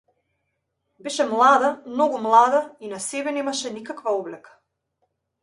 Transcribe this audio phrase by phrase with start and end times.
[1.07, 4.59] Беше млада, многу млада, и на себе немаше никаква облека.